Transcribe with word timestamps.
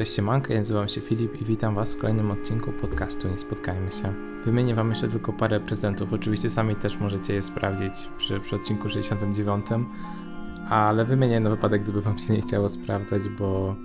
Cześć 0.00 0.14
siemanko, 0.14 0.52
ja 0.52 0.58
nazywam 0.58 0.88
się 0.88 1.00
Filip 1.00 1.42
i 1.42 1.44
witam 1.44 1.74
Was 1.74 1.92
w 1.92 1.98
kolejnym 1.98 2.30
odcinku 2.30 2.72
podcastu 2.72 3.28
Nie 3.28 3.38
Spotkajmy 3.38 3.92
się. 3.92 4.14
Wymienię 4.44 4.74
Wam 4.74 4.88
jeszcze 4.90 5.08
tylko 5.08 5.32
parę 5.32 5.60
prezentów, 5.60 6.12
oczywiście 6.12 6.50
sami 6.50 6.76
też 6.76 6.98
możecie 6.98 7.34
je 7.34 7.42
sprawdzić 7.42 8.08
przy, 8.18 8.40
przy 8.40 8.56
odcinku 8.56 8.88
69, 8.88 9.66
ale 10.68 11.04
wymienię 11.04 11.40
na 11.40 11.50
wypadek, 11.50 11.82
gdyby 11.82 12.02
Wam 12.02 12.18
się 12.18 12.32
nie 12.32 12.40
chciało 12.40 12.68
sprawdzać, 12.68 13.28
bo, 13.28 13.76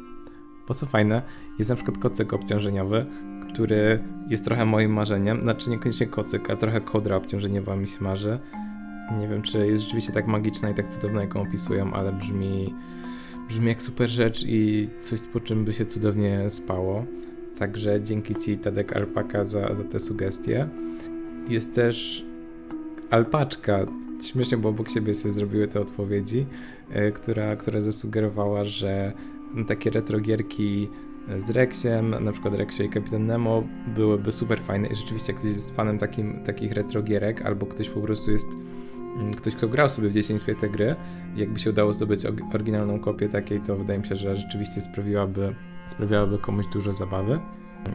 bo 0.68 0.74
co 0.74 0.86
fajne, 0.86 1.22
jest 1.60 1.70
na 1.70 1.76
przykład 1.76 1.98
kocyk 1.98 2.34
obciążeniowy, 2.34 3.06
który 3.50 4.04
jest 4.30 4.46
trochę 4.46 4.66
moim 4.66 4.94
marzeniem, 4.94 5.42
znaczy 5.42 5.70
niekoniecznie 5.70 6.08
kocyk, 6.08 6.50
a 6.50 6.56
trochę 6.56 6.82
kodra 6.82 7.16
obciążeniowa 7.16 7.76
mi 7.76 7.88
się 7.88 8.04
marzy. 8.04 8.40
Nie 9.20 9.28
wiem, 9.28 9.42
czy 9.42 9.68
jest 9.68 9.84
rzeczywiście 9.84 10.14
tak 10.14 10.28
magiczna 10.28 10.70
i 10.70 10.76
tak 10.76 10.88
cudowna, 10.88 11.22
jaką 11.22 11.42
opisują, 11.42 11.94
ale 11.94 12.14
brzmi 12.14 12.74
Brzmi 13.48 13.68
jak 13.68 13.82
super 13.82 14.10
rzecz 14.10 14.44
i 14.48 14.90
coś, 15.00 15.22
po 15.22 15.40
czym 15.40 15.66
by 15.66 15.74
się 15.74 15.86
cudownie 15.86 16.50
spało. 16.50 17.06
Także 17.58 18.02
dzięki 18.02 18.36
Ci, 18.36 18.58
Tadek 18.58 18.94
Alpaka, 18.94 19.46
za, 19.46 19.76
za 19.76 19.84
te 19.84 20.00
sugestie. 20.00 20.68
Jest 21.50 21.76
też 21.76 22.26
alpaczka. 23.10 23.86
Śmiesznie, 24.24 24.58
bo 24.58 24.70
obok 24.70 24.90
siebie 24.90 25.14
sobie 25.14 25.34
zrobiły 25.34 25.68
te 25.68 25.82
odpowiedzi, 25.82 26.46
yy, 26.96 27.12
która, 27.12 27.56
która 27.56 27.82
zasugerowała, 27.82 28.64
że 28.64 29.14
takie 29.68 29.90
retrogierki 29.90 30.90
z 31.38 31.50
Rexiem, 31.50 32.24
na 32.24 32.32
przykład 32.32 32.54
Rexio 32.54 32.84
i 32.84 32.90
Kapitan 32.90 33.26
Nemo 33.26 33.64
byłyby 33.96 34.32
super 34.32 34.62
fajne 34.62 34.88
i 34.88 34.96
rzeczywiście 34.96 35.34
jak 35.34 35.42
ktoś 35.42 35.54
jest 35.54 35.76
fanem 35.76 35.98
takim, 35.98 36.44
takich 36.44 36.72
retrogierek 36.72 37.42
albo 37.42 37.66
ktoś 37.66 37.90
po 37.90 38.02
prostu 38.02 38.32
jest 38.32 38.48
ktoś, 39.38 39.56
kto 39.56 39.68
grał 39.68 39.90
sobie 39.90 40.10
w 40.10 40.14
dzieciństwie 40.14 40.56
te 40.56 40.70
gry, 40.70 40.96
jakby 41.36 41.60
się 41.60 41.70
udało 41.70 41.94
zdobyć 41.94 42.26
oryginalną 42.54 43.00
kopię 43.00 43.30
takiej, 43.30 43.62
to 43.62 43.76
wydaje 43.76 44.00
mi 44.00 44.08
się, 44.08 44.16
że 44.16 44.36
rzeczywiście 44.36 44.82
sprawiłaby, 44.82 45.56
sprawiałaby 45.88 46.38
komuś 46.38 46.66
dużo 46.74 46.94
zabawy. 46.94 47.40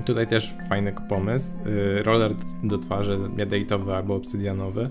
Tutaj 0.07 0.27
też 0.27 0.55
fajny 0.69 0.93
pomysł. 1.09 1.59
Y, 1.99 2.03
roller 2.03 2.35
do 2.63 2.79
twarzy 2.79 3.19
jadejtowy 3.37 3.95
albo 3.95 4.15
obsydianowy. 4.15 4.91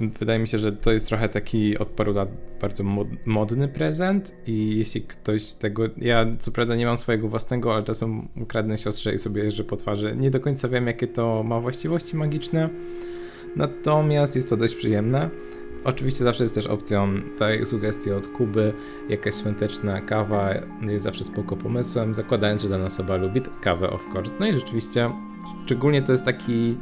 Wydaje 0.00 0.38
mi 0.38 0.48
się, 0.48 0.58
że 0.58 0.72
to 0.72 0.92
jest 0.92 1.08
trochę 1.08 1.28
taki 1.28 1.78
od 1.78 1.88
paru 1.88 2.12
lat 2.12 2.28
bardzo 2.60 2.84
modny 3.26 3.68
prezent 3.68 4.34
i 4.46 4.76
jeśli 4.76 5.02
ktoś 5.02 5.52
tego... 5.52 5.82
Ja 5.96 6.26
co 6.38 6.52
prawda 6.52 6.76
nie 6.76 6.86
mam 6.86 6.98
swojego 6.98 7.28
własnego, 7.28 7.74
ale 7.74 7.84
czasem 7.84 8.28
ukradnę 8.36 8.78
siostrze 8.78 9.14
i 9.14 9.18
sobie 9.18 9.44
jeżdżę 9.44 9.64
po 9.64 9.76
twarzy. 9.76 10.16
Nie 10.16 10.30
do 10.30 10.40
końca 10.40 10.68
wiem, 10.68 10.86
jakie 10.86 11.06
to 11.06 11.42
ma 11.42 11.60
właściwości 11.60 12.16
magiczne, 12.16 12.68
Natomiast 13.56 14.36
jest 14.36 14.50
to 14.50 14.56
dość 14.56 14.74
przyjemne. 14.74 15.30
Oczywiście 15.84 16.24
zawsze 16.24 16.44
jest 16.44 16.54
też 16.54 16.66
opcją 16.66 17.08
tej 17.38 17.66
sugestii 17.66 18.12
od 18.12 18.26
Kuby, 18.26 18.72
jakaś 19.08 19.34
świąteczna 19.34 20.00
kawa 20.00 20.54
jest 20.82 21.04
zawsze 21.04 21.24
spoko 21.24 21.56
pomysłem, 21.56 22.14
zakładając, 22.14 22.62
że 22.62 22.68
dana 22.68 22.84
osoba 22.84 23.16
lubi 23.16 23.42
kawę 23.60 23.90
of 23.90 24.06
course. 24.14 24.34
No 24.40 24.46
i 24.46 24.54
rzeczywiście, 24.54 25.10
szczególnie 25.64 26.02
to 26.02 26.12
jest 26.12 26.24
taki, 26.24 26.76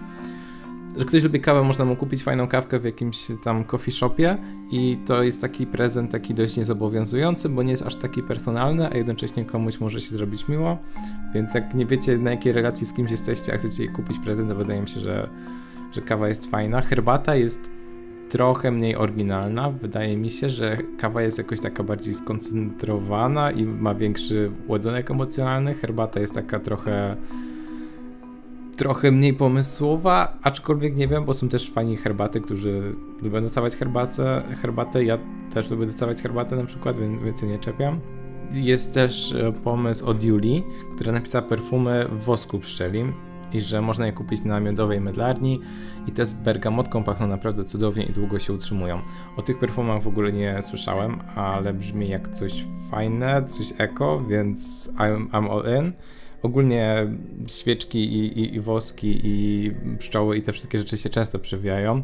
że 0.97 1.05
ktoś 1.05 1.23
lubi 1.23 1.41
kawę, 1.41 1.63
można 1.63 1.85
mu 1.85 1.97
kupić 1.97 2.23
fajną 2.23 2.49
kawkę 2.49 2.79
w 2.79 2.85
jakimś 2.85 3.27
tam 3.45 3.65
coffee 3.65 3.93
shopie 3.93 4.37
i 4.71 4.99
to 5.07 5.23
jest 5.23 5.41
taki 5.41 5.67
prezent 5.67 6.11
taki 6.11 6.35
dość 6.35 6.57
niezobowiązujący, 6.57 7.49
bo 7.49 7.63
nie 7.63 7.71
jest 7.71 7.87
aż 7.87 7.97
taki 7.97 8.23
personalny, 8.23 8.91
a 8.91 8.97
jednocześnie 8.97 9.45
komuś 9.45 9.81
może 9.81 10.01
się 10.01 10.15
zrobić 10.15 10.49
miło, 10.49 10.79
więc 11.35 11.55
jak 11.55 11.75
nie 11.75 11.87
wiecie 11.87 12.19
na 12.19 12.31
jakiej 12.31 12.53
relacji 12.53 12.87
z 12.87 12.93
kimś 12.93 13.11
jesteście, 13.11 13.55
a 13.55 13.57
chcecie 13.57 13.85
jej 13.85 13.93
kupić 13.93 14.19
prezent, 14.19 14.49
to 14.49 14.57
wydaje 14.57 14.81
mi 14.81 14.89
się, 14.89 15.01
że 15.01 15.31
że 15.93 16.03
kawa 16.03 16.29
jest 16.29 16.51
fajna. 16.51 16.81
Herbata 16.81 17.35
jest 17.35 17.71
trochę 18.29 18.71
mniej 18.71 18.97
oryginalna. 18.97 19.71
Wydaje 19.71 20.17
mi 20.17 20.31
się, 20.31 20.49
że 20.49 20.79
kawa 20.99 21.23
jest 21.23 21.39
jakoś 21.39 21.61
taka 21.61 21.83
bardziej 21.83 22.15
skoncentrowana 22.15 23.51
i 23.51 23.65
ma 23.65 23.95
większy 23.95 24.51
ładunek 24.69 25.11
emocjonalny. 25.11 25.75
Herbata 25.75 26.21
jest 26.21 26.35
taka 26.35 26.61
trochę 26.61 27.17
trochę 28.77 29.13
mniej 29.13 29.35
pomysłowa, 29.35 30.39
aczkolwiek 30.43 30.97
nie 30.97 31.09
wiem, 31.09 31.25
bo 31.25 31.35
są 31.35 31.49
też 31.49 31.71
fani 31.71 31.97
herbaty, 31.97 32.41
którzy 32.41 32.95
lubią 33.23 33.41
dostawać 33.41 33.77
herbatę, 33.77 34.43
herbatę. 34.63 35.05
Ja 35.05 35.19
też 35.55 35.71
lubię 35.71 35.87
dostawać 35.87 36.23
herbatę 36.23 36.57
na 36.57 36.65
przykład, 36.65 36.99
więc, 36.99 37.23
więc 37.23 37.43
nie 37.43 37.59
czepiam. 37.59 38.01
Jest 38.53 38.95
też 38.95 39.33
e, 39.33 39.53
pomysł 39.53 40.07
od 40.07 40.23
Julii, 40.23 40.65
która 40.95 41.13
napisała 41.13 41.43
perfumy 41.43 42.07
w 42.13 42.25
wosku 42.25 42.59
pszczelim 42.59 43.13
i 43.53 43.61
że 43.61 43.83
można 43.83 44.07
je 44.07 44.13
kupić 44.13 44.45
na 44.45 44.61
miodowej 44.61 45.01
mydlarni 45.01 45.61
i 46.07 46.13
te 46.13 46.27
z 46.27 46.35
bergamotką 46.35 47.05
pachną 47.05 47.27
naprawdę 47.27 47.65
cudownie 47.65 48.05
i 48.05 48.13
długo 48.13 48.39
się 48.39 48.53
utrzymują. 48.53 49.01
O 49.37 49.43
tych 49.43 49.59
perfumach 49.59 50.03
w 50.03 50.09
ogóle 50.09 50.33
nie 50.33 50.63
słyszałem, 50.63 51.19
ale 51.37 51.75
brzmi 51.75 52.09
jak 52.09 52.29
coś 52.29 52.65
fajne, 52.91 53.45
coś 53.45 53.73
eko, 53.79 54.21
więc 54.21 54.89
I'm, 54.95 55.29
I'm 55.29 55.51
all 55.51 55.79
in. 55.79 55.93
Ogólnie 56.43 57.07
świeczki 57.47 57.99
i, 57.99 58.41
i, 58.41 58.55
i 58.55 58.61
woski 58.61 59.21
i 59.25 59.71
pszczoły 59.99 60.37
i 60.37 60.43
te 60.43 60.53
wszystkie 60.53 60.79
rzeczy 60.79 60.99
się 60.99 61.11
często 61.11 61.39
przewijają. 61.39 62.03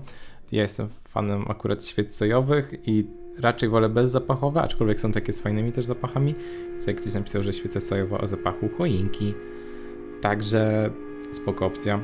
Ja 0.53 0.62
jestem 0.62 0.88
fanem 1.09 1.44
akurat 1.49 1.87
świec 1.87 2.16
sojowych 2.16 2.75
i 2.87 3.06
raczej 3.41 3.69
wolę 3.69 3.88
bezzapachowe, 3.88 4.62
aczkolwiek 4.62 5.00
są 5.00 5.12
takie 5.12 5.33
z 5.33 5.41
fajnymi 5.41 5.72
też 5.72 5.84
zapachami. 5.84 6.34
Tutaj 6.81 6.94
ktoś 6.94 7.15
napisał, 7.15 7.43
że 7.43 7.53
świece 7.53 7.81
sojowe 7.81 8.19
o 8.19 8.27
zapachu 8.27 8.69
choinki. 8.69 9.34
Także 10.21 10.91
spoko 11.34 11.67
opcja. 11.67 12.00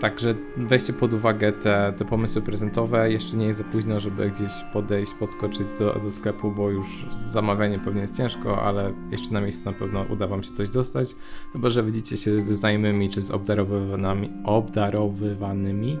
Także 0.00 0.34
weźcie 0.56 0.92
pod 0.92 1.14
uwagę 1.14 1.52
te, 1.52 1.92
te 1.98 2.04
pomysły 2.04 2.42
prezentowe. 2.42 3.12
Jeszcze 3.12 3.36
nie 3.36 3.46
jest 3.46 3.58
za 3.58 3.64
późno, 3.64 4.00
żeby 4.00 4.30
gdzieś 4.30 4.52
podejść, 4.72 5.14
podskoczyć 5.14 5.68
do, 5.78 6.00
do 6.04 6.10
sklepu, 6.10 6.50
bo 6.50 6.70
już 6.70 7.06
zamawianie 7.10 7.78
pewnie 7.78 8.00
jest 8.00 8.16
ciężko, 8.16 8.62
ale 8.62 8.92
jeszcze 9.10 9.32
na 9.32 9.40
miejscu 9.40 9.64
na 9.64 9.72
pewno 9.72 10.04
uda 10.10 10.26
Wam 10.26 10.42
się 10.42 10.50
coś 10.50 10.68
dostać. 10.68 11.16
Chyba, 11.52 11.70
że 11.70 11.82
widzicie 11.82 12.16
się 12.16 12.42
ze 12.42 12.54
znajomymi 12.54 13.10
czy 13.10 13.22
z 13.22 13.30
obdarowywanymi, 13.30 14.30
obdarowywanymi, 14.44 15.98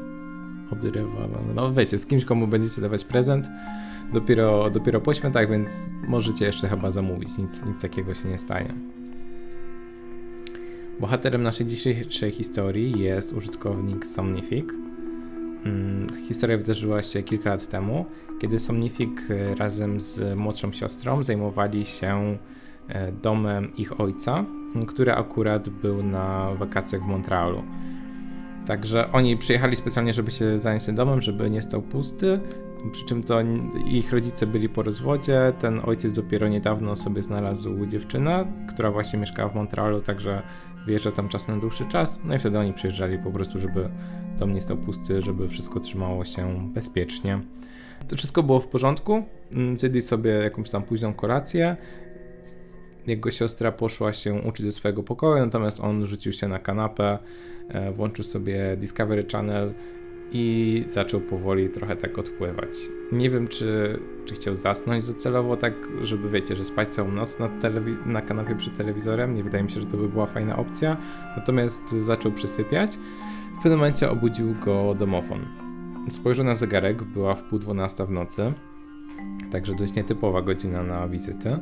obdarowywanymi, 0.70 1.54
no 1.54 1.72
wiecie, 1.72 1.98
z 1.98 2.06
kimś, 2.06 2.24
komu 2.24 2.46
będziecie 2.46 2.80
dawać 2.80 3.04
prezent 3.04 3.46
dopiero, 4.12 4.70
dopiero 4.70 5.00
po 5.00 5.14
świętach, 5.14 5.50
więc 5.50 5.92
możecie 6.08 6.44
jeszcze 6.44 6.68
chyba 6.68 6.90
zamówić. 6.90 7.38
Nic, 7.38 7.66
nic 7.66 7.80
takiego 7.80 8.14
się 8.14 8.28
nie 8.28 8.38
stanie. 8.38 8.74
Bohaterem 11.00 11.42
naszej 11.42 11.66
dzisiejszej 11.66 12.32
historii 12.32 13.00
jest 13.00 13.32
użytkownik 13.32 14.06
Somnific. 14.06 14.64
Mm, 15.64 16.06
historia 16.28 16.56
wydarzyła 16.56 17.02
się 17.02 17.22
kilka 17.22 17.50
lat 17.50 17.66
temu, 17.66 18.06
kiedy 18.40 18.60
Somnific 18.60 19.10
e, 19.30 19.54
razem 19.54 20.00
z 20.00 20.38
młodszą 20.38 20.72
siostrą 20.72 21.22
zajmowali 21.22 21.84
się 21.84 22.38
e, 22.88 23.12
domem 23.12 23.76
ich 23.76 24.00
ojca, 24.00 24.44
który 24.86 25.12
akurat 25.12 25.68
był 25.68 26.02
na 26.02 26.50
wakacjach 26.54 27.02
w 27.02 27.06
Montrealu. 27.06 27.62
Także 28.66 29.12
oni 29.12 29.36
przyjechali 29.36 29.76
specjalnie, 29.76 30.12
żeby 30.12 30.30
się 30.30 30.58
zająć 30.58 30.84
tym 30.84 30.94
domem, 30.94 31.20
żeby 31.20 31.50
nie 31.50 31.62
stał 31.62 31.82
pusty. 31.82 32.40
Przy 32.92 33.04
czym 33.04 33.22
to 33.22 33.40
ich 33.86 34.12
rodzice 34.12 34.46
byli 34.46 34.68
po 34.68 34.82
rozwodzie. 34.82 35.52
Ten 35.60 35.80
ojciec 35.84 36.12
dopiero 36.12 36.48
niedawno 36.48 36.96
sobie 36.96 37.22
znalazł 37.22 37.86
dziewczynę, 37.86 38.52
która 38.68 38.90
właśnie 38.90 39.18
mieszkała 39.18 39.48
w 39.48 39.54
Montrealu, 39.54 40.00
także 40.00 40.42
wyjeżdżał 40.86 41.12
tam 41.12 41.28
czas 41.28 41.48
na 41.48 41.56
dłuższy 41.56 41.84
czas. 41.84 42.24
No 42.24 42.34
i 42.34 42.38
wtedy 42.38 42.58
oni 42.58 42.72
przyjeżdżali 42.72 43.18
po 43.18 43.30
prostu, 43.30 43.58
żeby 43.58 43.88
dom 44.38 44.54
nie 44.54 44.60
stał 44.60 44.76
pusty, 44.76 45.22
żeby 45.22 45.48
wszystko 45.48 45.80
trzymało 45.80 46.24
się 46.24 46.70
bezpiecznie. 46.74 47.40
To 48.08 48.16
wszystko 48.16 48.42
było 48.42 48.60
w 48.60 48.68
porządku. 48.68 49.22
Mm, 49.52 49.78
zjedli 49.78 50.02
sobie 50.02 50.30
jakąś 50.30 50.70
tam 50.70 50.82
późną 50.82 51.14
kolację. 51.14 51.76
Jego 53.06 53.30
siostra 53.30 53.72
poszła 53.72 54.12
się 54.12 54.34
uczyć 54.34 54.66
do 54.66 54.72
swojego 54.72 55.02
pokoju, 55.02 55.44
natomiast 55.44 55.80
on 55.80 56.06
rzucił 56.06 56.32
się 56.32 56.48
na 56.48 56.58
kanapę, 56.58 57.18
e, 57.68 57.92
włączył 57.92 58.24
sobie 58.24 58.76
Discovery 58.76 59.26
Channel 59.32 59.74
i 60.32 60.84
zaczął 60.88 61.20
powoli 61.20 61.68
trochę 61.68 61.96
tak 61.96 62.18
odpływać. 62.18 62.70
Nie 63.12 63.30
wiem, 63.30 63.48
czy, 63.48 63.98
czy 64.24 64.34
chciał 64.34 64.56
zasnąć 64.56 65.06
docelowo, 65.06 65.56
tak, 65.56 65.72
żeby 66.00 66.30
wiecie, 66.30 66.56
że 66.56 66.64
spać 66.64 66.94
całą 66.94 67.12
noc 67.12 67.38
na, 67.38 67.48
na 68.06 68.22
kanapie 68.22 68.54
przed 68.54 68.76
telewizorem. 68.76 69.34
Nie 69.34 69.44
wydaje 69.44 69.64
mi 69.64 69.70
się, 69.70 69.80
że 69.80 69.86
to 69.86 69.96
by 69.96 70.08
była 70.08 70.26
fajna 70.26 70.56
opcja. 70.56 70.96
Natomiast 71.36 71.90
zaczął 71.90 72.32
przysypiać. 72.32 72.98
W 73.58 73.62
pewnym 73.62 73.78
momencie 73.78 74.10
obudził 74.10 74.54
go 74.64 74.94
domofon. 74.94 75.40
Spojrzał 76.10 76.46
na 76.46 76.54
zegarek, 76.54 77.02
była 77.02 77.34
w 77.34 77.42
pół 77.42 77.58
dwunasta 77.58 78.06
w 78.06 78.10
nocy, 78.10 78.52
także 79.52 79.74
dość 79.74 79.94
nietypowa 79.94 80.42
godzina 80.42 80.82
na 80.82 81.08
wizytę. 81.08 81.60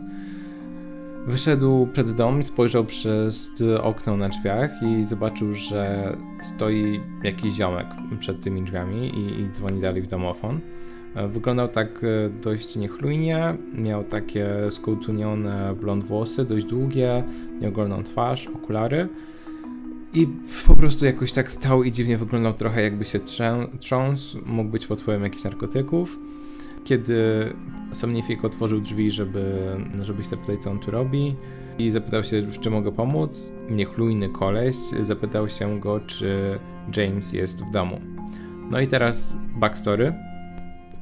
Wyszedł 1.27 1.87
przed 1.93 2.13
dom, 2.13 2.43
spojrzał 2.43 2.85
przez 2.85 3.53
okno 3.83 4.17
na 4.17 4.29
drzwiach 4.29 4.71
i 4.83 5.05
zobaczył, 5.05 5.55
że 5.55 6.17
stoi 6.43 7.01
jakiś 7.23 7.55
ziomek 7.55 7.87
przed 8.19 8.41
tymi 8.41 8.63
drzwiami 8.63 9.09
i, 9.09 9.41
i 9.41 9.51
dzwoni 9.51 9.81
dalej 9.81 10.03
w 10.03 10.07
domofon. 10.07 10.61
Wyglądał 11.29 11.69
tak 11.69 12.05
e, 12.05 12.31
dość 12.43 12.77
niechlujnie, 12.77 13.57
miał 13.75 14.05
takie 14.05 14.47
skołtunione 14.71 15.75
blond 15.81 16.05
włosy, 16.05 16.45
dość 16.45 16.67
długie, 16.67 17.25
nieogolną 17.61 18.03
twarz, 18.03 18.47
okulary 18.47 19.09
i 20.15 20.29
po 20.67 20.75
prostu 20.75 21.07
jakoś 21.07 21.33
tak 21.33 21.53
stał 21.53 21.83
i 21.83 21.93
dziwnie 21.93 22.19
wyglądał 22.19 22.53
trochę 22.53 22.83
jakby 22.83 23.05
się 23.05 23.21
trząsł, 23.81 24.39
mógł 24.47 24.71
być 24.71 24.87
pod 24.87 25.01
wpływem 25.01 25.23
jakichś 25.23 25.45
narkotyków. 25.45 26.19
Kiedy 26.85 27.53
Somnific 27.93 28.45
otworzył 28.45 28.81
drzwi, 28.81 29.11
żeby, 29.11 29.77
żeby 30.01 30.23
się 30.23 30.29
zapytać, 30.29 30.63
co 30.63 30.71
on 30.71 30.79
tu 30.79 30.91
robi, 30.91 31.37
i 31.79 31.91
zapytał 31.91 32.25
się, 32.25 32.43
czy 32.61 32.71
mogę 32.71 32.93
pomóc. 32.93 33.53
Niechlujny 33.71 34.29
koleś 34.29 34.77
zapytał 35.01 35.49
się 35.49 35.81
go, 35.81 36.01
czy 36.01 36.59
James 36.97 37.33
jest 37.33 37.65
w 37.65 37.71
domu. 37.71 38.01
No 38.71 38.81
i 38.81 38.89
teraz 38.89 39.35
backstory. 39.55 40.15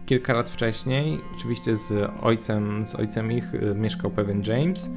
Kilka 0.06 0.32
lat 0.32 0.50
wcześniej, 0.50 1.20
oczywiście 1.36 1.74
z 1.74 2.10
ojcem, 2.22 2.86
z 2.86 2.94
ojcem 2.94 3.32
ich 3.32 3.54
y, 3.54 3.74
mieszkał 3.74 4.10
pewien 4.10 4.42
James, 4.46 4.90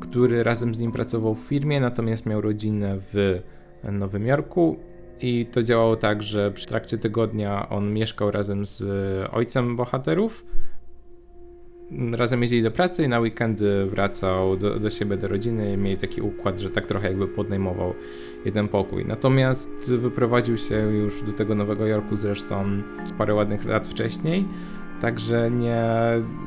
który 0.00 0.42
razem 0.42 0.74
z 0.74 0.78
nim 0.78 0.92
pracował 0.92 1.34
w 1.34 1.38
firmie, 1.38 1.80
natomiast 1.80 2.26
miał 2.26 2.40
rodzinę 2.40 2.96
w 2.98 3.38
Nowym 3.92 4.26
Jorku 4.26 4.76
i 5.20 5.46
to 5.52 5.62
działało 5.62 5.96
tak, 5.96 6.22
że 6.22 6.50
przy 6.50 6.66
trakcie 6.66 6.98
tygodnia 6.98 7.68
on 7.68 7.92
mieszkał 7.92 8.30
razem 8.30 8.64
z 8.64 8.82
ojcem 9.32 9.76
bohaterów, 9.76 10.44
razem 12.12 12.42
jeździli 12.42 12.62
do 12.62 12.70
pracy 12.70 13.04
i 13.04 13.08
na 13.08 13.20
weekendy 13.20 13.86
wracał 13.86 14.56
do, 14.56 14.78
do 14.78 14.90
siebie, 14.90 15.16
do 15.16 15.28
rodziny. 15.28 15.76
Mieli 15.76 15.98
taki 15.98 16.20
układ, 16.20 16.60
że 16.60 16.70
tak 16.70 16.86
trochę 16.86 17.08
jakby 17.08 17.28
podnajmował 17.28 17.94
jeden 18.44 18.68
pokój. 18.68 19.04
Natomiast 19.04 19.92
wyprowadził 19.92 20.58
się 20.58 20.74
już 20.74 21.22
do 21.22 21.32
tego 21.32 21.54
Nowego 21.54 21.86
Jorku 21.86 22.16
zresztą 22.16 22.82
parę 23.18 23.34
ładnych 23.34 23.64
lat 23.64 23.88
wcześniej. 23.88 24.44
Także 25.00 25.50
nie, 25.50 25.84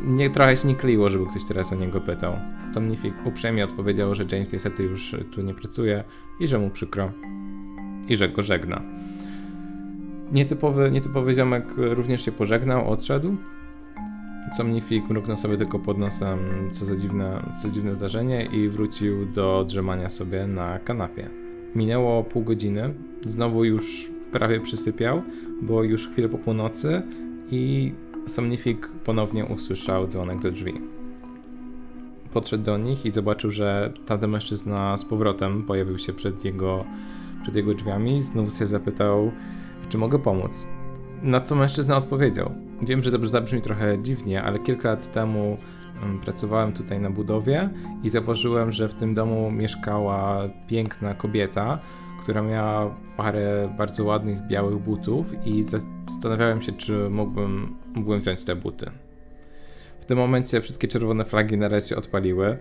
nie 0.03 0.29
trochę 0.29 0.57
się 0.57 0.67
nie 0.67 0.75
kleiło, 0.75 1.09
żeby 1.09 1.25
ktoś 1.25 1.45
teraz 1.47 1.73
o 1.73 1.75
niego 1.75 2.01
pytał. 2.01 2.33
Somnifik 2.73 3.13
uprzejmie 3.25 3.65
odpowiedział, 3.65 4.15
że 4.15 4.23
James 4.31 4.53
niestety 4.53 4.83
już 4.83 5.15
tu 5.31 5.41
nie 5.41 5.53
pracuje 5.53 6.03
i 6.39 6.47
że 6.47 6.59
mu 6.59 6.69
przykro 6.69 7.11
i 8.09 8.15
że 8.15 8.29
go 8.29 8.41
żegna. 8.41 8.81
Nietypowy, 10.31 10.91
nietypowy 10.91 11.33
ziomek 11.33 11.65
również 11.77 12.25
się 12.25 12.31
pożegnał, 12.31 12.91
odszedł. 12.91 13.35
Somnifik 14.57 15.09
mruknął 15.09 15.37
sobie 15.37 15.57
tylko 15.57 15.79
pod 15.79 15.97
nosem, 15.97 16.39
co 16.71 16.85
za 16.85 16.95
dziwne, 16.95 17.53
co 17.61 17.69
dziwne 17.69 17.95
zdarzenie 17.95 18.45
i 18.45 18.69
wrócił 18.69 19.25
do 19.25 19.65
drzemania 19.67 20.09
sobie 20.09 20.47
na 20.47 20.79
kanapie. 20.79 21.29
Minęło 21.75 22.23
pół 22.23 22.43
godziny, 22.43 22.93
znowu 23.21 23.65
już 23.65 24.11
prawie 24.31 24.59
przysypiał, 24.59 25.21
bo 25.61 25.83
już 25.83 26.07
chwilę 26.07 26.29
po 26.29 26.37
północy 26.37 27.01
i 27.51 27.93
Somnifik 28.27 28.87
ponownie 28.87 29.45
usłyszał 29.45 30.07
dzwonek 30.07 30.41
do 30.41 30.51
drzwi. 30.51 30.73
Podszedł 32.33 32.63
do 32.63 32.77
nich 32.77 33.05
i 33.05 33.11
zobaczył, 33.11 33.51
że 33.51 33.93
tamten 34.05 34.29
mężczyzna 34.29 34.97
z 34.97 35.05
powrotem 35.05 35.63
pojawił 35.63 35.97
się 35.97 36.13
przed 36.13 36.45
jego, 36.45 36.85
przed 37.43 37.55
jego 37.55 37.73
drzwiami. 37.73 38.21
Znów 38.21 38.53
się 38.53 38.67
zapytał, 38.67 39.31
w 39.81 39.87
czym 39.87 39.99
mogę 39.99 40.19
pomóc. 40.19 40.67
Na 41.21 41.41
co 41.41 41.55
mężczyzna 41.55 41.97
odpowiedział. 41.97 42.51
Wiem, 42.81 43.03
że 43.03 43.11
to 43.11 43.27
zabrzmi 43.27 43.61
trochę 43.61 44.03
dziwnie, 44.03 44.43
ale 44.43 44.59
kilka 44.59 44.89
lat 44.89 45.11
temu 45.11 45.57
mm, 46.03 46.19
pracowałem 46.19 46.73
tutaj 46.73 46.99
na 46.99 47.09
budowie 47.09 47.69
i 48.03 48.09
zauważyłem, 48.09 48.71
że 48.71 48.89
w 48.89 48.93
tym 48.93 49.13
domu 49.13 49.51
mieszkała 49.51 50.41
piękna 50.67 51.13
kobieta, 51.13 51.79
która 52.21 52.41
miała 52.41 52.95
parę 53.17 53.75
bardzo 53.77 54.03
ładnych 54.03 54.47
białych 54.47 54.77
butów 54.77 55.33
i 55.45 55.63
zastanawiałem 56.07 56.61
się, 56.61 56.71
czy 56.71 57.09
mógłbym, 57.09 57.75
mógłbym 57.95 58.19
wziąć 58.19 58.43
te 58.43 58.55
buty. 58.55 58.91
W 59.99 60.05
tym 60.05 60.17
momencie 60.17 60.61
wszystkie 60.61 60.87
czerwone 60.87 61.25
flagi 61.25 61.57
nareszcie 61.57 61.97
odpaliły 61.97 62.57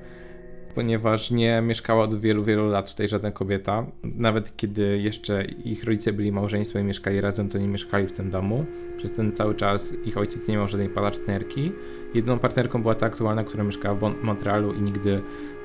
ponieważ 0.79 1.31
nie 1.31 1.61
mieszkała 1.63 2.05
od 2.05 2.21
wielu, 2.21 2.45
wielu 2.45 2.69
lat 2.69 2.91
tutaj 2.91 3.09
żadna 3.09 3.31
kobieta. 3.31 3.87
Nawet 4.03 4.57
kiedy 4.57 4.99
jeszcze 4.99 5.45
ich 5.45 5.85
rodzice 5.85 6.13
byli 6.13 6.33
małżeństwem 6.33 6.83
i 6.83 6.85
mieszkali 6.85 7.21
razem, 7.21 7.49
to 7.49 7.59
nie 7.59 7.69
mieszkali 7.69 8.07
w 8.07 8.13
tym 8.13 8.31
domu. 8.31 8.65
Przez 8.97 9.13
ten 9.13 9.33
cały 9.33 9.55
czas 9.55 9.95
ich 10.05 10.19
ojciec 10.19 10.49
nie 10.49 10.57
miał 10.57 10.69
żadnej 10.69 10.89
partnerki. 10.89 11.73
Jedną 12.15 12.39
partnerką 12.39 12.83
była 12.83 12.95
ta 12.95 13.07
aktualna, 13.07 13.45
która 13.45 13.65
mieszkała 13.65 13.95
w 13.95 14.23
Montrealu 14.23 14.73
i 14.73 14.83
nigdy 14.83 15.21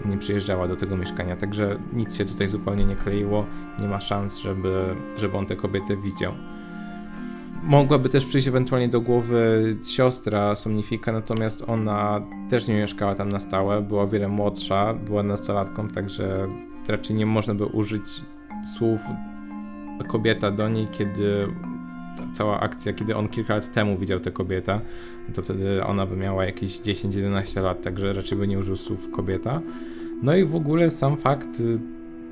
nie 0.06 0.18
przyjeżdżała 0.18 0.68
do 0.68 0.76
tego 0.76 0.98
mieszkania. 0.98 1.36
Także 1.36 1.80
nic 1.94 2.18
się 2.18 2.26
tutaj 2.26 2.48
zupełnie 2.48 2.86
nie 2.86 2.96
kleiło. 2.96 3.46
Nie 3.82 3.88
ma 3.88 4.00
szans, 4.00 4.38
żeby, 4.38 4.96
żeby 5.18 5.38
on 5.38 5.46
tę 5.46 5.56
kobietę 5.56 5.98
widział. 5.98 6.34
Mogłaby 7.64 8.10
też 8.10 8.26
przyjść 8.26 8.48
ewentualnie 8.48 8.90
do 8.90 9.02
głowy 9.02 9.76
siostra 9.84 10.56
Somnifika, 10.56 11.12
natomiast 11.12 11.64
ona 11.68 12.22
też 12.50 12.68
nie 12.68 12.76
mieszkała 12.76 13.16
tam 13.16 13.30
na 13.30 13.40
stałe, 13.40 13.82
była 13.82 14.04
o 14.04 14.08
wiele 14.08 14.28
młodsza, 14.28 14.94
była 14.94 15.24
nastolatką, 15.24 15.88
także 15.88 16.48
raczej 16.88 17.16
nie 17.16 17.26
można 17.26 17.54
by 17.54 17.66
użyć 17.66 18.04
słów 18.78 19.02
kobieta 20.08 20.52
do 20.52 20.70
niej, 20.70 20.88
kiedy 20.92 21.48
cała 22.34 22.60
akcja, 22.60 22.94
kiedy 22.94 23.16
on 23.16 23.30
kilka 23.30 23.56
lat 23.56 23.74
temu 23.74 23.98
widział 23.98 24.20
tę 24.20 24.32
kobietę, 24.32 24.80
to 25.34 25.42
wtedy 25.42 25.84
ona 25.84 26.06
by 26.06 26.18
miała 26.18 26.46
jakieś 26.46 26.82
10-11 26.82 27.62
lat, 27.62 27.82
także 27.82 28.14
raczej 28.14 28.38
by 28.38 28.48
nie 28.48 28.60
użył 28.60 28.76
słów 28.76 29.12
kobieta. 29.12 29.62
No 30.24 30.36
i 30.36 30.46
w 30.46 30.56
ogóle 30.56 30.90
sam 30.90 31.18
fakt 31.18 31.62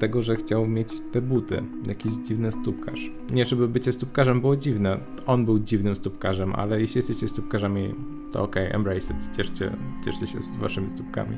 tego, 0.01 0.21
że 0.21 0.35
chciał 0.35 0.67
mieć 0.67 0.93
te 1.11 1.21
buty. 1.21 1.63
Jakiś 1.87 2.13
dziwny 2.13 2.51
stópkarz. 2.51 3.11
Nie, 3.31 3.45
żeby 3.45 3.67
bycie 3.67 3.91
stópkarzem 3.91 4.41
było 4.41 4.55
dziwne. 4.55 4.97
On 5.25 5.45
był 5.45 5.59
dziwnym 5.59 5.95
stópkarzem, 5.95 6.55
ale 6.55 6.81
jeśli 6.81 6.97
jesteście 6.97 7.27
stópkarzami, 7.27 7.95
to 8.31 8.43
okay, 8.43 8.73
embrace 8.73 9.13
it. 9.13 9.37
Cieszcie, 9.37 9.71
cieszcie 10.05 10.27
się 10.27 10.41
z 10.41 10.55
waszymi 10.55 10.89
stópkami. 10.89 11.37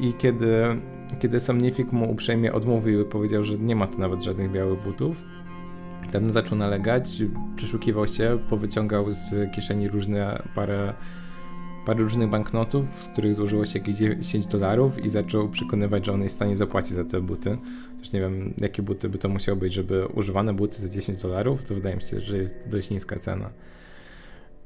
I 0.00 0.12
kiedy, 0.12 0.62
kiedy 1.20 1.40
Somnifik 1.40 1.92
mu 1.92 2.10
uprzejmie 2.10 2.52
odmówił 2.52 3.00
i 3.00 3.04
powiedział, 3.04 3.42
że 3.42 3.58
nie 3.58 3.76
ma 3.76 3.86
tu 3.86 4.00
nawet 4.00 4.22
żadnych 4.22 4.50
białych 4.50 4.82
butów, 4.82 5.24
ten 6.12 6.32
zaczął 6.32 6.58
nalegać, 6.58 7.22
przeszukiwał 7.56 8.08
się, 8.08 8.38
powyciągał 8.48 9.12
z 9.12 9.52
kieszeni 9.54 9.88
różne 9.88 10.42
parę 10.54 10.94
parę 11.86 12.02
różnych 12.02 12.28
banknotów, 12.30 12.86
w 12.86 13.08
których 13.08 13.34
złożyło 13.34 13.66
się 13.66 13.78
jakieś 13.78 13.96
10 13.96 14.46
dolarów 14.46 15.04
i 15.04 15.08
zaczął 15.08 15.48
przekonywać, 15.48 16.06
że 16.06 16.12
on 16.12 16.22
jest 16.22 16.34
w 16.34 16.36
stanie 16.36 16.56
zapłacić 16.56 16.92
za 16.92 17.04
te 17.04 17.20
buty. 17.20 17.58
Też 17.98 18.12
nie 18.12 18.20
wiem, 18.20 18.54
jakie 18.60 18.82
buty 18.82 19.08
by 19.08 19.18
to 19.18 19.28
musiało 19.28 19.58
być, 19.58 19.72
żeby 19.72 20.06
używane 20.06 20.54
buty 20.54 20.80
za 20.82 20.88
10 20.88 21.22
dolarów, 21.22 21.64
to 21.64 21.74
wydaje 21.74 21.96
mi 21.96 22.02
się, 22.02 22.20
że 22.20 22.36
jest 22.36 22.54
dość 22.66 22.90
niska 22.90 23.16
cena. 23.16 23.50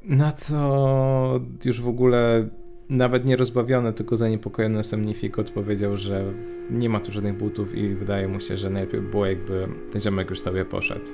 Na 0.05 0.33
co 0.33 1.41
już 1.65 1.81
w 1.81 1.89
ogóle 1.89 2.49
nawet 2.89 3.25
nie 3.25 3.37
rozbawiony, 3.37 3.93
tylko 3.93 4.17
zaniepokojony 4.17 4.85
Semnifik 4.85 5.39
odpowiedział, 5.39 5.97
że 5.97 6.25
nie 6.71 6.89
ma 6.89 7.01
tu 7.01 7.13
żadnych 7.13 7.37
butów 7.37 7.75
i 7.75 7.95
wydaje 7.95 8.29
mu 8.29 8.41
się, 8.41 8.57
że 8.57 8.71
najlepiej 8.71 9.01
było 9.01 9.27
jakby 9.27 9.69
ten 9.93 10.01
ziomek 10.01 10.31
już 10.31 10.41
sobie 10.41 10.65
poszedł 10.65 11.07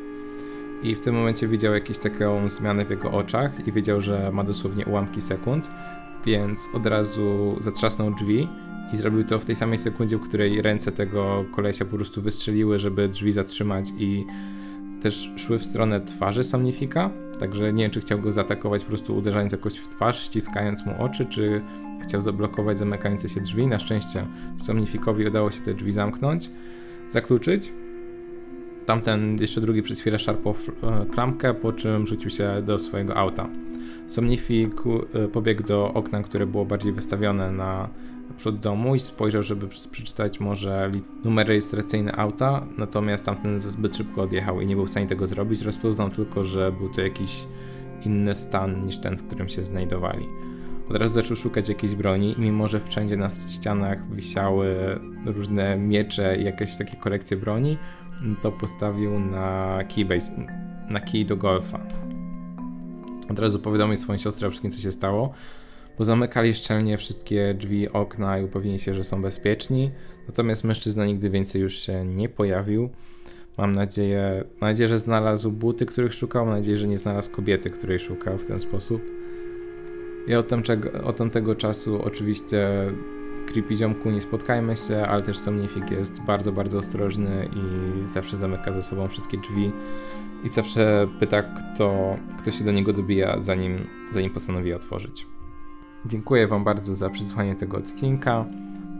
i 0.83 0.95
w 0.95 1.01
tym 1.01 1.15
momencie 1.15 1.49
widział 1.49 1.75
jakąś 1.75 1.99
taką 1.99 2.49
zmianę 2.49 2.85
w 2.85 2.91
jego 2.91 3.11
oczach 3.11 3.67
i 3.69 3.73
wiedział, 3.73 4.01
że 4.01 4.31
ma 4.33 4.45
dosłownie 4.45 4.87
ułamki 4.87 5.21
sekund, 5.21 5.71
więc 6.27 6.69
od 6.75 6.87
razu 6.87 7.57
zatrzasnął 7.59 8.15
drzwi 8.15 8.49
i 8.93 8.97
zrobił 8.97 9.25
to 9.25 9.39
w 9.39 9.45
tej 9.45 9.57
samej 9.57 9.79
sekundzie, 9.79 10.17
w 10.17 10.21
której 10.21 10.63
ręce 10.63 10.93
tego 10.93 11.45
kolesia 11.53 11.85
po 11.85 11.97
prostu 11.97 12.23
wystrzeliły, 12.23 12.79
żeby 12.79 13.09
drzwi 13.09 13.33
zatrzymać 13.33 13.93
i 13.99 14.27
też 15.03 15.33
szły 15.37 15.59
w 15.59 15.65
stronę 15.65 16.01
twarzy 16.01 16.45
Somnifika, 16.45 17.11
także 17.41 17.73
nie 17.73 17.85
wiem, 17.85 17.91
czy 17.91 18.01
chciał 18.01 18.19
go 18.19 18.33
zaatakować 18.33 18.83
po 18.83 18.89
prostu 18.89 19.17
uderzając 19.17 19.53
jakoś 19.53 19.77
w 19.77 19.89
twarz, 19.89 20.23
ściskając 20.23 20.87
mu 20.87 21.03
oczy, 21.03 21.27
czy 21.27 21.61
chciał 22.03 22.21
zablokować 22.21 22.79
zamykające 22.79 23.29
się 23.29 23.41
drzwi. 23.41 23.67
Na 23.67 23.79
szczęście 23.79 24.27
Somnifikowi 24.59 25.27
udało 25.27 25.51
się 25.51 25.61
te 25.61 25.75
drzwi 25.75 25.93
zamknąć, 25.93 26.51
zakluczyć 27.09 27.73
Tamten 28.91 29.37
jeszcze 29.41 29.61
drugi 29.61 29.83
przez 29.83 30.01
chwilę 30.01 30.19
szarpał 30.19 30.55
e, 30.83 31.07
klamkę, 31.07 31.55
po 31.55 31.73
czym 31.73 32.07
rzucił 32.07 32.31
się 32.31 32.63
do 32.67 32.79
swojego 32.79 33.17
auta. 33.17 33.49
Somnifik 34.07 34.75
e, 35.15 35.29
pobiegł 35.29 35.63
do 35.63 35.93
okna, 35.95 36.23
które 36.23 36.47
było 36.47 36.65
bardziej 36.65 36.93
wystawione 36.93 37.53
na 37.53 37.89
przód 38.37 38.61
domu 38.61 38.95
i 38.95 39.01
spojrzał, 39.01 39.43
żeby 39.43 39.67
przeczytać 39.91 40.41
może 40.41 40.91
numer 41.25 41.47
rejestracyjny 41.49 42.17
auta, 42.17 42.67
natomiast 42.79 43.25
tamten 43.25 43.59
zbyt 43.59 43.97
szybko 43.97 44.23
odjechał 44.23 44.61
i 44.61 44.67
nie 44.67 44.77
był 44.77 44.87
w 44.87 44.91
stanie 44.91 45.07
tego 45.07 45.27
zrobić. 45.27 45.63
Rozpoznał 45.63 46.09
tylko, 46.11 46.45
że 46.45 46.73
był 46.73 46.89
to 46.89 47.01
jakiś 47.01 47.47
inny 48.05 48.35
stan 48.35 48.87
niż 48.87 48.99
ten, 48.99 49.17
w 49.17 49.27
którym 49.27 49.49
się 49.49 49.65
znajdowali. 49.65 50.27
Od 50.91 50.97
razu 50.97 51.15
zaczął 51.15 51.37
szukać 51.37 51.69
jakiejś 51.69 51.95
broni 51.95 52.35
i 52.39 52.41
mimo, 52.41 52.69
że 52.69 52.81
wszędzie 52.81 53.17
na 53.17 53.29
ścianach 53.31 54.15
wisiały 54.15 54.77
różne 55.27 55.77
miecze 55.79 56.37
i 56.41 56.45
jakieś 56.45 56.77
takie 56.77 56.97
kolekcje 56.97 57.37
broni, 57.37 57.79
to 58.43 58.53
postawił 58.53 59.21
na 59.21 59.79
keybase, 59.95 60.33
na 60.91 61.01
key 61.01 61.25
do 61.25 61.37
golfa. 61.37 61.81
Od 63.31 63.39
razu 63.39 63.59
powiadomił 63.59 63.97
swoją 63.97 64.19
siostrę 64.19 64.49
o 64.49 64.51
wszystkim, 64.51 64.71
co 64.71 64.79
się 64.79 64.93
stało. 64.93 65.33
Pozamykali 65.97 66.55
szczelnie 66.55 66.99
wszystkie 66.99 67.55
drzwi, 67.55 67.89
okna 67.89 68.39
i 68.39 68.45
upewnili 68.45 68.79
się, 68.79 68.95
że 68.95 69.05
są 69.05 69.23
bezpieczni. 69.23 69.91
Natomiast 70.29 70.65
mężczyzna 70.65 71.07
nigdy 71.07 71.31
więcej 71.31 71.63
już 71.63 71.79
się 71.79 72.05
nie 72.05 72.29
pojawił. 72.29 72.91
Mam 73.59 73.73
nadzieję, 73.73 74.45
mam 74.61 74.71
nadzieję, 74.71 74.89
że 74.89 74.99
znalazł 74.99 75.53
buty, 75.53 75.87
których 75.87 76.15
szukał. 76.15 76.47
Mam 76.47 76.55
nadzieję, 76.55 76.77
że 76.77 76.89
nie 76.89 76.99
znalazł 76.99 77.31
kobiety, 77.31 77.71
której 77.71 77.99
szukał 77.99 78.39
w 78.39 78.47
ten 78.47 78.61
sposób. 78.61 79.03
I 80.27 80.35
od, 80.35 80.53
od 81.05 81.17
tamtego 81.17 81.55
czasu 81.55 82.03
oczywiście 82.03 82.69
creepy 83.53 83.77
ziomku 83.77 84.11
nie 84.11 84.21
spotkajmy 84.21 84.77
się, 84.77 85.07
ale 85.07 85.23
też 85.23 85.39
Somnifik 85.39 85.91
jest 85.91 86.23
bardzo, 86.23 86.53
bardzo 86.53 86.79
ostrożny 86.79 87.49
i 87.53 87.63
zawsze 88.09 88.37
zamyka 88.37 88.73
za 88.73 88.83
sobą 88.83 89.09
wszystkie 89.09 89.39
drzwi 89.39 89.73
i 90.45 90.49
zawsze 90.49 91.09
pyta, 91.21 91.43
kto, 91.43 92.17
kto 92.39 92.51
się 92.51 92.65
do 92.65 92.73
niego 92.73 92.93
dobija, 92.93 93.41
zanim, 93.41 93.87
zanim 94.13 94.31
postanowi 94.31 94.75
otworzyć. 94.75 95.27
Dziękuję 96.07 96.47
Wam 96.47 96.65
bardzo 96.65 96.95
za 96.95 97.11
przesłuchanie 97.11 97.57
tego 97.57 97.77
odcinka. 97.77 98.45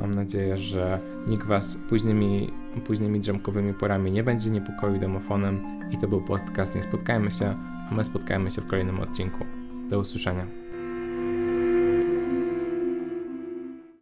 Mam 0.01 0.11
nadzieję, 0.11 0.57
że 0.57 1.01
nikt 1.29 1.47
Was 1.47 1.77
późnymi, 1.77 2.53
późnymi 2.85 3.21
drzemkowymi 3.21 3.75
porami 3.75 4.13
nie 4.13 4.23
będzie 4.23 4.51
niepokoił 4.51 5.01
domofonem. 5.01 5.61
I 5.91 5.99
to 5.99 6.09
był 6.09 6.21
podcast 6.21 6.75
Nie 6.75 6.83
Spotkajmy 6.83 7.31
się, 7.31 7.57
a 7.91 7.95
my 7.95 8.05
spotkajmy 8.05 8.51
się 8.51 8.63
w 8.63 8.67
kolejnym 8.67 9.01
odcinku. 9.01 9.45
Do 9.91 9.99
usłyszenia. 9.99 10.60